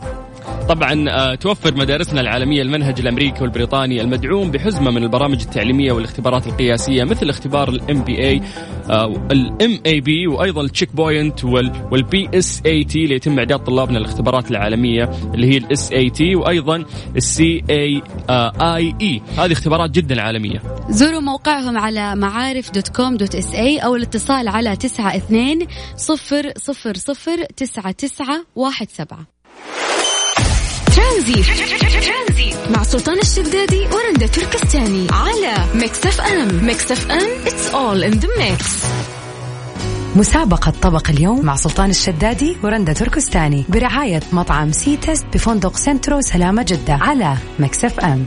طبعا 0.69 1.09
آه، 1.09 1.35
توفر 1.35 1.75
مدارسنا 1.75 2.21
العالمية 2.21 2.61
المنهج 2.61 2.99
الأمريكي 2.99 3.41
والبريطاني 3.43 4.01
المدعوم 4.01 4.51
بحزمة 4.51 4.91
من 4.91 5.03
البرامج 5.03 5.41
التعليمية 5.41 5.91
والاختبارات 5.91 6.47
القياسية 6.47 7.03
مثل 7.03 7.29
اختبار 7.29 7.69
ال 7.69 7.78
MPA 7.78 8.03
ال 8.03 8.19
MAP 8.19 10.27
وأيضا 10.27 10.61
ال 10.61 10.95
Checkpoint 10.95 11.45
وال 11.45 12.29
PSAT 12.33 13.03
اللي 13.03 13.15
يتم 13.15 13.39
إعداد 13.39 13.59
طلابنا 13.59 13.97
الاختبارات 13.97 14.51
العالمية 14.51 15.09
اللي 15.33 15.47
هي 15.47 15.57
ال 15.57 15.91
SAT 15.91 16.35
وأيضا 16.35 16.85
ال 17.15 17.63
CAIE 17.69 19.21
هذه 19.37 19.51
اختبارات 19.51 19.89
جدا 19.91 20.21
عالمية. 20.21 20.61
زوروا 20.89 21.19
موقعهم 21.21 21.77
على 21.77 22.15
معارف 22.15 22.71
dot 22.71 22.89
com 22.89 23.17
dot 23.17 23.35
SA 23.35 23.77
أو 23.79 23.95
الاتصال 23.95 24.47
على 24.47 24.75
تسعة 24.75 25.15
اثنين 25.15 25.67
صفر 25.95 26.51
صفر 26.57 26.93
صفر 26.93 27.43
تسعة 27.43 27.91
تسعة 27.91 28.45
واحد 28.55 28.89
سبعة. 28.89 29.38
ترانزي. 30.99 32.53
مع 32.69 32.83
سلطان 32.83 33.19
الشدادي 33.19 33.87
ورندا 33.87 34.27
تركستاني 34.27 35.07
على 35.11 35.65
Mix 35.75 36.05
FM 36.05 36.65
Mix 36.65 36.91
FM 36.91 37.29
it's 37.47 37.69
all 37.69 38.03
in 38.03 38.11
the 38.11 38.27
mix 38.37 38.65
مسابقة 40.15 40.73
طبق 40.81 41.09
اليوم 41.09 41.45
مع 41.45 41.55
سلطان 41.55 41.89
الشدادي 41.89 42.57
ورندا 42.63 42.93
تركستاني 42.93 43.65
برعاية 43.69 44.21
مطعم 44.31 44.71
C 44.71 44.97
Taste 44.97 45.25
بفندق 45.33 45.77
سنترو 45.77 46.21
سلامة 46.21 46.63
جدة 46.63 46.93
على 46.93 47.37
Mix 47.59 47.99
FM 47.99 48.25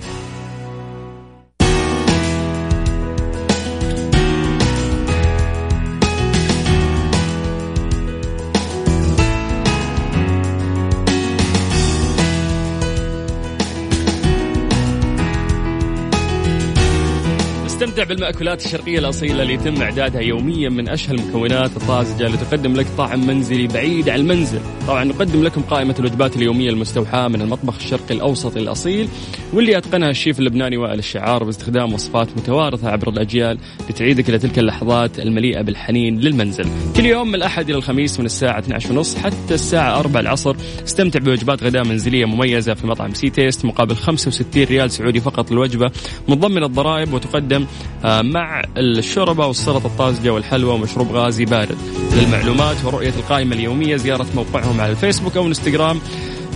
استمتع 17.83 18.05
بالمأكولات 18.05 18.65
الشرقية 18.65 18.99
الأصيلة 18.99 19.43
اللي 19.43 19.55
يتم 19.55 19.83
إعدادها 19.83 20.21
يوميا 20.21 20.69
من 20.69 20.89
أشهى 20.89 21.15
المكونات 21.15 21.77
الطازجة 21.77 22.27
اللي 22.27 22.37
تقدم 22.37 22.75
لك 22.75 22.87
طعم 22.99 23.27
منزلي 23.27 23.67
بعيد 23.67 24.09
عن 24.09 24.21
المنزل. 24.21 24.61
طبعا 24.89 25.05
نقدم 25.05 25.43
لكم 25.43 25.63
قائمة 25.63 25.95
الوجبات 25.99 26.37
اليومية 26.37 26.71
المستوحاة 26.71 27.29
من 27.29 27.41
المطبخ 27.41 27.77
الشرقي 27.77 28.15
الأوسطي 28.15 28.59
الأصيل 28.61 29.09
واللي 29.53 29.79
أتقنها 29.79 30.11
الشيف 30.11 30.39
اللبناني 30.39 30.77
وائل 30.77 30.99
الشعار 30.99 31.45
باستخدام 31.45 31.93
وصفات 31.93 32.29
متوارثة 32.37 32.89
عبر 32.89 33.09
الأجيال 33.09 33.59
لتعيدك 33.91 34.29
إلى 34.29 34.39
تلك 34.39 34.59
اللحظات 34.59 35.19
المليئة 35.19 35.63
بالحنين 35.63 36.21
للمنزل. 36.21 36.65
كل 36.97 37.07
يوم 37.07 37.29
من 37.29 37.35
الأحد 37.35 37.69
إلى 37.69 37.79
الخميس 37.79 38.21
من 38.21 38.27
الساعة 38.27 38.59
12:30 38.61 39.19
حتى 39.19 39.55
الساعة 39.55 39.99
4 39.99 40.21
العصر 40.21 40.57
استمتع 40.85 41.21
بوجبات 41.21 41.63
غداء 41.63 41.85
منزلية 41.85 42.25
مميزة 42.25 42.75
في 42.75 42.87
مطعم 42.87 43.15
C 43.15 43.31
Taste 43.31 43.65
مقابل 43.65 43.97
65 43.97 44.65
ريال 44.65 44.91
سعودي 44.91 45.21
فقط 45.21 45.53
الوجبة 45.53 45.91
مضمن 46.29 46.65
الضرائب 46.65 47.13
وتقدم 47.13 47.67
مع 48.05 48.63
الشوربة 48.77 49.47
والسلطة 49.47 49.87
الطازجة 49.87 50.31
والحلوى 50.33 50.73
ومشروب 50.73 51.13
غازي 51.13 51.45
بارد. 51.45 51.79
للمعلومات 52.17 52.85
ورؤية 52.85 53.15
القائمة 53.19 53.57
اليومية 53.57 53.97
زيارة 53.97 54.27
موقعهم 54.35 54.81
على 54.81 54.91
الفيسبوك 54.91 55.37
أو 55.37 55.43
الإنستغرام 55.43 56.01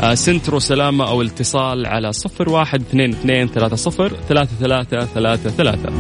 آه، 0.01 0.15
سنترو 0.15 0.59
سلامة 0.59 1.09
أو 1.09 1.23
الاتصال 1.23 1.87
على 1.87 2.13
صفر 2.13 2.49
واحد 2.49 2.81
اثنين 2.81 3.11
اثنين 3.11 3.49
ثلاثة 3.49 3.77
صفر 3.77 4.13
ثلاثة 4.29 4.51
ثلاثة 4.61 5.05
ثلاثة 5.05 5.51
ثلاثة. 5.51 5.93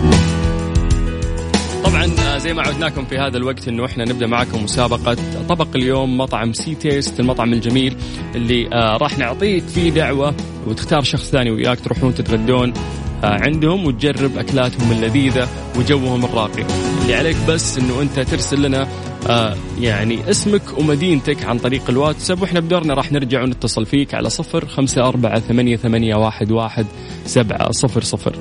طبعا 1.85 2.05
آه، 2.05 2.39
زي 2.39 2.55
ما 2.55 2.63
عودناكم 2.63 3.05
في 3.05 3.19
هذا 3.19 3.37
الوقت 3.37 3.69
إنه 3.69 3.85
إحنا 3.85 4.05
نبدأ 4.05 4.27
معكم 4.27 4.65
مسابقة 4.65 5.17
طبق 5.49 5.69
اليوم 5.77 6.19
مطعم 6.19 6.53
C 6.53 6.75
Taste 6.75 7.21
المطعم 7.21 7.53
الجميل 7.53 7.97
اللي 8.35 8.69
راح 9.01 9.19
نعطيك 9.19 9.65
فيه 9.65 9.91
دعوة 9.91 10.35
وتختار 10.67 11.03
شخص 11.03 11.31
ثاني 11.31 11.51
وياك 11.51 11.81
تروحون 11.81 12.15
تتغدون. 12.15 12.73
آه، 12.73 13.06
عندهم 13.23 13.85
وتجرب 13.87 14.39
أكلاتهم 14.39 14.93
اللذيذة 14.93 15.49
وجوهم 15.79 16.25
الراقي. 16.25 16.65
اللي 17.03 17.15
عليك 17.15 17.37
بس 17.49 17.79
إنه 17.79 18.03
أنت 18.03 18.21
ترسل 18.21 18.63
لنا 18.63 18.89
آه 19.29 19.57
يعني 19.81 20.31
اسمك 20.31 20.79
ومدينتك 20.79 21.45
عن 21.45 21.59
طريق 21.59 21.83
الواتساب 21.89 22.43
وإحنا 22.43 22.61
بدورنا 22.61 22.95
راح 22.95 23.13
نرجع 23.13 23.43
ونتصل 23.43 23.87
فيك 23.87 24.15
على 24.15 24.31
صفر 24.31 24.67
خمسة 24.67 25.09
أربعة 25.09 25.41
ثمانية, 25.41 25.77
ثمانية 25.77 26.17
واحد, 26.17 26.53
واحد 26.53 26.87
سبعة 27.27 27.73
صفر 27.73 28.03
صفر. 28.03 28.37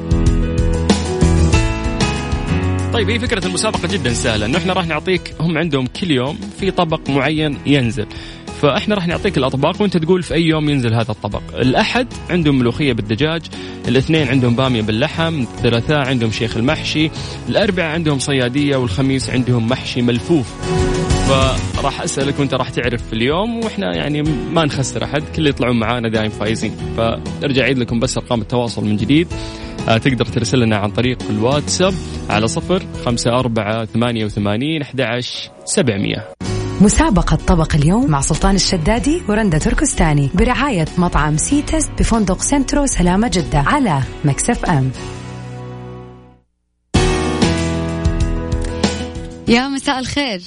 طيب 2.93 3.09
هي 3.09 3.19
فكرة 3.19 3.47
المسابقة 3.47 3.87
جدا 3.87 4.13
سهلة 4.13 4.45
إنه 4.45 4.57
إحنا 4.57 4.73
راح 4.73 4.87
نعطيك 4.87 5.33
هم 5.39 5.57
عندهم 5.57 5.87
كل 5.87 6.11
يوم 6.11 6.39
في 6.59 6.71
طبق 6.71 7.09
معين 7.09 7.57
ينزل. 7.65 8.07
فاحنا 8.61 8.95
راح 8.95 9.07
نعطيك 9.07 9.37
الاطباق 9.37 9.81
وانت 9.81 9.97
تقول 9.97 10.23
في 10.23 10.33
اي 10.33 10.43
يوم 10.43 10.69
ينزل 10.69 10.93
هذا 10.93 11.11
الطبق. 11.11 11.41
الاحد 11.53 12.07
عندهم 12.29 12.59
ملوخية 12.59 12.93
بالدجاج 12.93 13.41
الاثنين 13.87 14.27
عندهم 14.27 14.55
بامية 14.55 14.81
باللحم 14.81 15.41
الثلاثاء 15.41 15.97
عندهم 15.97 16.31
شيخ 16.31 16.57
المحشي 16.57 17.09
الأربعاء 17.49 17.91
عندهم 17.91 18.19
صيادية 18.19 18.77
والخميس 18.77 19.29
عندهم 19.29 19.69
محشي 19.69 20.01
ملفوف. 20.01 20.53
فراح 21.73 22.01
أسألك 22.01 22.39
وانت 22.39 22.53
راح 22.53 22.69
تعرف 22.69 23.07
في 23.07 23.13
اليوم 23.13 23.63
وإحنا 23.63 23.95
يعني 23.95 24.21
ما 24.53 24.65
نخسر 24.65 25.03
أحد 25.03 25.23
كل 25.35 25.47
يطلعون 25.47 25.79
معانا 25.79 26.09
دايم 26.09 26.29
فايزين. 26.29 26.75
فأرجع 26.97 27.63
أعيد 27.63 27.77
لكم 27.77 27.99
بس 27.99 28.17
أرقام 28.17 28.41
التواصل 28.41 28.85
من 28.85 28.97
جديد. 28.97 29.27
آه، 29.89 29.97
تقدر 29.97 30.25
ترسل 30.25 30.59
لنا 30.59 30.77
عن 30.77 30.91
طريق 30.91 31.17
الواتساب 31.29 31.93
على 32.29 32.47
صفر 32.47 32.83
خمسة 33.05 33.39
أربعة 33.39 33.85
ثمانية 33.85 34.25
وثمانين 34.25 34.81
أحد 34.81 35.21
سبعمية. 35.65 36.34
مسابقة 36.81 37.35
طبق 37.35 37.75
اليوم 37.75 38.11
مع 38.11 38.21
سلطان 38.21 38.55
الشدادي 38.55 39.21
ورندا 39.29 39.57
تركستاني 39.57 40.29
برعاية 40.33 40.85
مطعم 40.97 41.37
C 41.37 41.46
Taste 41.46 41.91
بفندق 41.99 42.41
سنترو 42.41 42.85
سلامة 42.85 43.31
جدة 43.33 43.59
على 43.59 44.01
Mix 44.25 44.65
FM. 44.65 44.91
يا 49.47 49.67
مساء 49.67 49.99
الخير. 49.99 50.41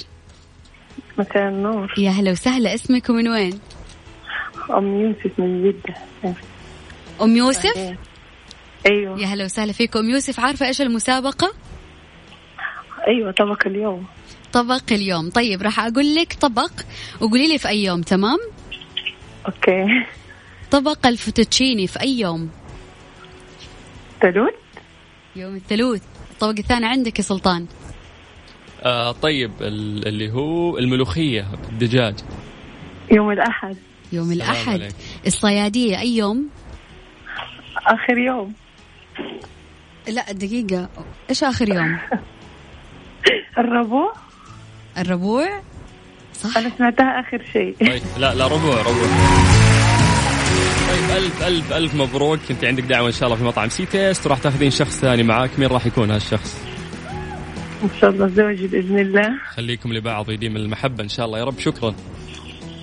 مساء 1.17 1.49
النور. 1.49 1.93
يا 1.97 2.09
هلا 2.09 2.31
وسهلا. 2.31 2.73
اسمك 2.73 3.09
ومن 3.09 3.27
وين؟ 3.27 3.59
أم 4.77 5.01
يوسف 5.01 5.39
من 5.39 5.63
جدة. 5.63 5.95
أم 7.21 7.37
يوسف؟ 7.37 7.95
أيوة. 8.85 9.19
يا 9.19 9.25
هلا 9.25 9.45
وسهلا 9.45 9.71
فيك. 9.71 9.97
أم 9.97 10.09
يوسف 10.09 10.39
عارفة 10.39 10.67
إيش 10.67 10.81
المسابقة؟ 10.81 11.53
أيوة 13.07 13.31
طبق 13.31 13.67
اليوم. 13.67 14.05
طبق 14.53 14.83
اليوم. 14.91 15.29
طيب 15.29 15.61
راح 15.61 15.79
أقول 15.79 16.15
لك 16.15 16.33
طبق 16.41 16.71
وقولي 17.21 17.47
لي 17.47 17.57
في 17.57 17.67
أي 17.67 17.83
يوم 17.83 18.01
تمام؟ 18.01 18.37
okay. 19.45 20.05
طبق 20.71 21.07
الفوتوتشيني 21.07 21.87
في 21.87 22.01
أي 22.01 22.19
يوم؟ 22.19 22.49
تلوت 24.21 24.53
يوم 25.35 25.55
الثلوث 25.55 26.01
الطبق 26.31 26.57
الثاني 26.59 26.85
عندك 26.85 27.19
يا 27.19 27.23
سلطان؟ 27.23 27.65
آه 28.83 29.11
طيب 29.11 29.51
اللي 29.61 30.31
هو 30.31 30.77
الملوخية 30.77 31.47
بالدجاج 31.69 32.15
يوم 33.11 33.31
الأحد. 33.31 33.77
يوم 34.11 34.31
الأحد. 34.31 34.69
عليك. 34.69 34.95
الصيادية 35.27 35.99
أي 35.99 36.17
يوم؟ 36.17 36.49
آخر 37.87 38.17
يوم. 38.17 38.53
لا 40.07 40.31
دقيقة. 40.31 40.89
إيش 41.29 41.43
آخر 41.43 41.69
يوم؟ 41.69 41.99
الربوع. 43.59 44.13
الربوع؟ 44.99 45.61
صح. 46.43 46.57
أنا 46.57 46.71
سمعتها 46.77 47.19
آخر 47.19 47.45
شيء. 47.53 47.75
طيب 47.79 48.01
لا 48.17 48.33
لا 48.33 48.47
ربوع 48.47 48.81
ربوع. 48.81 49.07
طيب 50.89 51.17
ألف 51.17 51.43
ألف 51.43 51.73
ألف 51.73 51.95
مبروك. 51.95 52.39
أنت 52.49 52.65
عندك 52.65 52.83
دعوة 52.83 53.07
إن 53.07 53.11
شاء 53.11 53.23
الله 53.25 53.37
في 53.37 53.43
مطعم 53.43 53.69
C 53.69 53.85
Taste 53.85 54.25
وراح 54.25 54.39
تاخذين 54.39 54.71
شخص 54.71 54.99
ثاني 54.99 55.23
معاك. 55.23 55.59
مين 55.59 55.67
راح 55.67 55.85
يكون 55.85 56.11
هالشخص؟ 56.11 56.57
إن 57.83 57.89
شاء 58.01 58.09
الله 58.09 58.27
زوجي 58.27 58.67
بإذن 58.67 58.99
الله. 58.99 59.31
خليكم 59.55 59.93
لبعض 59.93 60.29
ويديم 60.29 60.55
المحبة 60.55 61.03
إن 61.03 61.09
شاء 61.09 61.25
الله. 61.25 61.39
يا 61.39 61.43
رب 61.43 61.59
شكرا. 61.59 61.95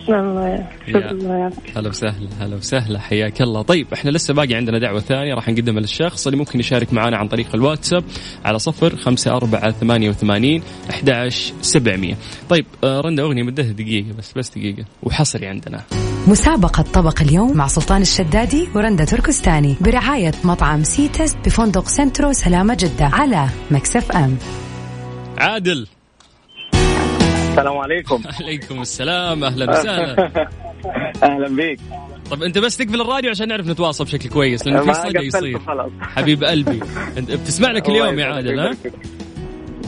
الله 0.08 0.68
شكرا. 0.88 1.50
هلا 1.76 1.88
وسهلا 1.88 2.28
هلا 2.40 2.56
وسهلا 2.56 2.98
حياك 2.98 3.42
الله. 3.42 3.62
طيب 3.62 3.86
إحنا 3.92 4.10
لسه 4.10 4.34
باقي 4.34 4.54
عندنا 4.54 4.78
دعوة 4.78 5.00
ثانية 5.00 5.34
راح 5.34 5.48
نقدمها 5.48 5.80
للشخص 5.80 6.26
اللي 6.26 6.38
ممكن 6.38 6.60
يشارك 6.60 6.92
معنا 6.92 7.16
عن 7.16 7.28
طريق 7.28 7.46
الواتساب 7.54 8.04
على 8.44 8.58
صفر 8.58 8.96
خمسة 8.96 9.36
أربعة 9.36 9.70
ثمانية 9.70 10.10
وثمانين 10.10 10.62
أحد 10.90 11.28
سبعمية. 11.60 12.14
طيب 12.48 12.66
آه، 12.84 13.00
رندا 13.00 13.22
أغنية 13.22 13.42
مدتها 13.42 13.72
دقيقة 13.72 14.12
بس 14.18 14.32
بس 14.36 14.50
دقيقة. 14.50 14.84
وحصري 15.02 15.46
عندنا. 15.46 15.82
مسابقة 16.28 16.82
طبق 16.82 17.20
اليوم 17.22 17.56
مع 17.56 17.66
سلطان 17.66 18.02
الشدادي 18.02 18.68
ورندا 18.74 19.04
تركستاني 19.04 19.76
برعاية 19.80 20.32
مطعم 20.44 20.82
C 20.82 20.91
Taste 20.91 21.36
بفندق 21.44 21.88
سنترو 21.88 22.32
سلامة 22.32 22.74
جدة 22.80 23.04
على 23.04 23.46
Mix 23.70 24.12
FM. 24.12 24.36
عادل. 25.38 25.86
السلام 27.56 27.78
عليكم. 27.78 28.22
عليكم 28.40 28.82
السلام 28.82 29.44
أهلا 29.44 29.70
وسهلا. 29.70 30.30
أهلا 31.22 31.48
بك 31.56 31.78
طب 32.30 32.42
أنت 32.42 32.58
بس 32.58 32.76
تقفل 32.76 33.00
الراديو 33.00 33.30
عشان 33.30 33.48
نعرف 33.48 33.66
نتواصل 33.68 34.04
بشكل 34.04 34.28
كويس 34.28 34.66
لأنه 34.66 34.80
في 34.82 34.94
صدى 34.94 35.18
يصير. 35.26 35.58
حبيب 36.16 36.44
قلبي 36.44 36.80
أنت 37.18 37.32
بتسمعنا 37.32 37.78
كل 37.78 37.92
يوم 37.92 38.18
يا 38.18 38.26
عادل 38.26 38.60
ها؟ 38.60 38.76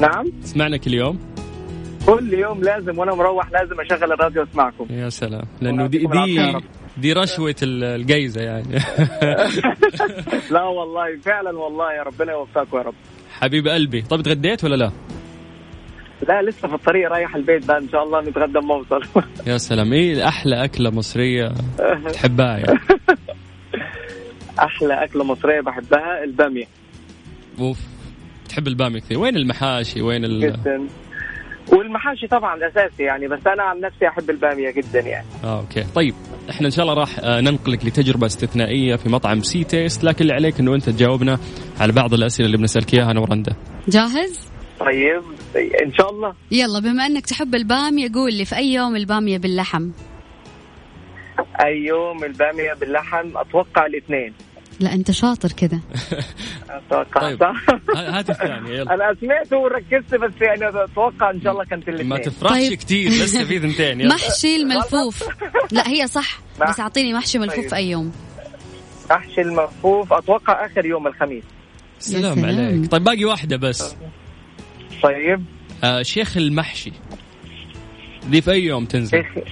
نعم؟ 0.00 0.26
تسمعنا 0.42 0.76
كل 0.76 0.94
يوم؟ 0.94 1.18
كل 2.06 2.34
يوم 2.34 2.62
لازم 2.62 2.98
وأنا 2.98 3.14
مروح 3.14 3.50
لازم 3.52 3.80
أشغل 3.80 4.12
الراديو 4.12 4.42
اسمعكم 4.42 4.86
يا 4.90 5.08
سلام. 5.08 5.44
لأنه 5.60 5.86
دي 5.86 5.98
دي 5.98 6.52
دي 6.96 7.12
رشوة 7.12 7.54
الجايزة 7.62 8.40
يعني. 8.40 8.78
لا 10.50 10.62
والله 10.62 11.16
فعلا 11.24 11.58
والله 11.58 11.92
يا 11.92 12.02
ربنا 12.02 12.32
يوفقك 12.32 12.72
يا 12.74 12.78
رب. 12.78 12.94
حبيب 13.40 13.68
قلبي 13.68 14.02
طب 14.02 14.20
تغديت 14.22 14.64
ولا 14.64 14.76
لا؟ 14.76 14.90
لا 16.28 16.42
لسه 16.42 16.68
في 16.68 16.74
الطريق 16.74 17.08
رايح 17.10 17.34
البيت 17.36 17.66
بقى 17.66 17.78
إن 17.78 17.88
شاء 17.88 18.02
الله 18.04 18.20
نتغدى 18.20 18.58
ما 18.60 18.74
اوصل 18.74 19.02
يا 19.50 19.58
سلام. 19.58 19.92
إيه 19.92 20.28
أحلى 20.28 20.64
أكلة 20.64 20.90
مصرية 20.90 21.48
تحبها 22.12 22.58
يعني؟ 22.58 22.78
أحلى 24.58 25.04
أكلة 25.04 25.24
مصرية 25.24 25.60
بحبها 25.60 26.24
البامية. 26.24 26.64
أوف. 27.60 27.78
تحب 28.48 28.66
البامية 28.68 29.00
كثير. 29.00 29.18
وين 29.18 29.36
المحاشي؟ 29.36 30.02
وين 30.02 30.24
ال... 30.24 30.40
جدا. 30.40 30.86
والمحاشي 31.72 32.26
طبعا 32.26 32.58
أساسي 32.68 33.02
يعني 33.02 33.28
بس 33.28 33.46
أنا 33.46 33.62
عن 33.62 33.80
نفسي 33.80 34.08
أحب 34.08 34.30
البامية 34.30 34.70
جدا 34.70 35.00
يعني. 35.00 35.26
آه 35.44 35.60
okay. 35.60 35.84
طيب 35.94 36.14
إحنا 36.50 36.66
إن 36.66 36.70
شاء 36.70 36.82
الله 36.84 36.94
راح 37.00 37.18
آه، 37.18 37.40
ننقلك 37.40 37.84
لتجربة 37.86 38.26
استثنائية 38.26 38.96
في 38.96 39.08
مطعم 39.08 39.40
C 39.42 39.64
Taste. 39.64 40.04
لكن 40.04 40.20
اللي 40.22 40.32
عليك 40.32 40.60
إنه 40.60 40.74
أنت 40.74 40.90
تجاوبنا 40.90 41.38
على 41.80 41.92
بعض 41.92 42.14
الأسئلة 42.14 42.46
اللي 42.46 42.58
بنسألك 42.58 42.94
إياها 42.94 43.10
أنا 43.10 43.20
ورندا 43.20 43.52
جاهز؟ 43.88 44.48
طيب 44.80 45.22
إن 45.56 45.92
شاء 45.94 46.10
الله. 46.10 46.34
يلا 46.50 46.78
بما 46.80 47.06
أنك 47.06 47.26
تحب 47.26 47.54
البامية 47.54 48.08
قول 48.14 48.34
لي 48.34 48.44
في 48.44 48.56
أي 48.56 48.72
يوم 48.72 48.96
البامية 48.96 49.38
باللحم؟ 49.38 49.90
أي 51.64 51.76
يوم 51.84 52.24
البامية 52.24 52.74
باللحم؟ 52.74 53.36
أتوقع 53.36 53.86
الاثنين. 53.86 54.32
لا 54.80 54.92
أنت 54.92 55.10
شاطر 55.10 55.52
كذا 55.52 55.80
أتوقع 56.70 57.20
طيب. 57.20 57.40
صح. 57.40 57.64
هات 57.96 58.30
الثانية 58.30 58.70
يلا. 58.70 58.92
أنا 58.94 59.16
سمعت 59.20 59.52
وركزت 59.52 60.14
بس 60.14 60.32
يعني 60.40 60.84
أتوقع 60.84 61.30
إن 61.30 61.40
شاء 61.42 61.52
الله 61.52 61.64
كانت 61.64 61.88
الاثنين. 61.88 62.08
ما 62.08 62.18
تفرحش 62.18 62.52
طيب. 62.52 62.74
كثير 62.74 63.10
لسه 63.10 63.44
في 63.44 63.58
ثنتين 63.58 64.00
يلا. 64.00 64.14
محشي 64.14 64.56
الملفوف. 64.56 65.28
لا 65.72 65.88
هي 65.88 66.06
صح. 66.06 66.40
بس 66.68 66.80
أعطيني 66.80 67.12
محشي 67.12 67.38
ملفوف 67.38 67.60
طيب. 67.60 67.68
في 67.68 67.76
أي 67.76 67.90
يوم. 67.90 68.12
محشي 69.10 69.40
الملفوف 69.40 70.12
أتوقع 70.12 70.66
آخر 70.66 70.86
يوم 70.86 71.06
الخميس. 71.06 71.44
سلام 71.98 72.44
عليك. 72.44 72.90
طيب 72.90 73.04
باقي 73.04 73.24
واحدة 73.24 73.56
بس. 73.56 73.96
طيب. 75.02 75.44
آه 75.84 76.02
شيخ 76.02 76.36
المحشي. 76.36 76.92
دي 78.26 78.40
في 78.40 78.50
أي 78.50 78.64
يوم 78.64 78.84
تنزل؟ 78.84 79.10
شيخ 79.10 79.44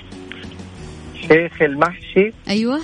شيخ 1.28 1.62
المحشي. 1.62 2.32
أيوه. 2.48 2.80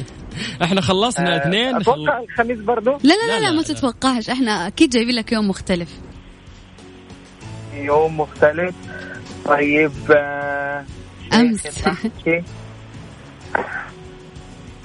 إحنا 0.62 0.80
خلصنا 0.80 1.34
آه 1.34 1.38
اثنين 1.38 1.76
أتوقع 1.76 2.18
خل... 2.18 2.24
الخميس 2.24 2.58
برضو؟ 2.58 2.90
لا 2.90 3.14
لا 3.14 3.26
لا, 3.26 3.40
لا, 3.40 3.44
لا 3.44 3.50
ما 3.50 3.62
تتوقعش. 3.62 4.30
إحنا 4.30 4.66
أكيد 4.66 4.90
جايبين 4.90 5.14
لك 5.14 5.32
يوم 5.32 5.48
مختلف. 5.48 6.00
يوم 7.74 8.20
مختلف. 8.20 8.74
طيب 9.44 9.92
آه 10.10 10.84
أمس. 11.32 11.86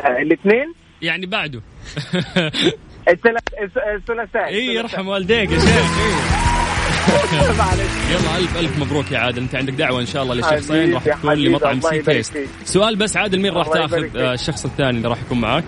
آه 0.02 0.22
الاثنين؟ 0.22 0.74
يعني 1.02 1.26
بعده. 1.26 1.62
الثلاثاء. 3.96 4.48
اي 4.48 4.66
يرحم 4.66 5.08
والديك 5.08 5.52
يا 5.52 5.60
شيخ 5.60 6.37
يلا 8.12 8.38
ألف 8.38 8.58
ألف 8.58 8.78
مبروك 8.80 9.12
يا 9.12 9.18
عادل. 9.20 9.42
أنت 9.42 9.56
عندك 9.56 9.74
دعوة 9.74 10.02
إن 10.02 10.06
شاء 10.06 10.24
الله 10.24 10.36
لشخصين 10.36 10.94
راح 10.94 11.04
تكون 11.04 11.34
لمطعم 11.34 11.82
C 11.82 12.02
Taste 12.02 12.38
سؤال 12.66 12.96
بس 12.96 13.18
عادل 13.18 13.40
مين 13.42 13.54
راح 13.54 13.68
تاخذ 13.68 14.18
آه، 14.18 14.34
الشخص 14.34 14.66
الثاني 14.66 14.98
اللي 14.98 15.08
راح 15.08 15.22
يكون 15.22 15.42
معاك؟ 15.42 15.64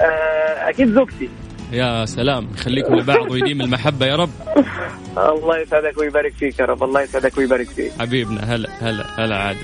آه، 0.00 0.68
أكيد 0.70 0.94
زوجتي. 0.94 1.28
يا 1.72 2.04
سلام 2.04 2.48
يخليكم 2.54 2.94
لبعض 2.94 3.30
ويديم 3.30 3.60
المحبة 3.60 4.06
يا 4.06 4.16
رب. 4.16 4.30
الله 5.18 5.58
يسعدك 5.58 5.98
ويبارك 5.98 6.32
فيك 6.38 6.58
يا 6.58 6.64
رب 6.64 6.82
الله 6.84 7.02
يسعدك 7.02 7.38
ويبارك 7.38 7.68
فيك. 7.68 7.92
حبيبنا 8.00 8.54
هلا 8.54 8.68
هلا 8.80 9.04
هلا 9.24 9.36
عادل. 9.36 9.58